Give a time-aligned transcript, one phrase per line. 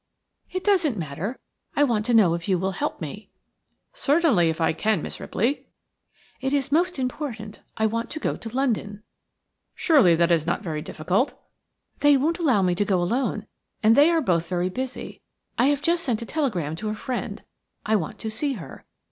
[0.51, 1.39] "It doesn't matter.
[1.75, 3.29] I want to know if you will help me."
[3.93, 5.67] "Certainly, if I can, Miss Ripley."
[6.41, 7.59] "It is most important.
[7.77, 9.03] I want to go to London."
[9.75, 11.39] "Surely that is not very difficult?"
[11.99, 13.45] "They won't allow me to go alone,
[13.83, 15.21] and they are both very busy.
[15.59, 17.43] I have just sent a telegram to a friend.
[17.85, 18.85] I want to see her.